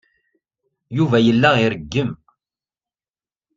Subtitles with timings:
[0.97, 2.11] Yuba yella ireggem.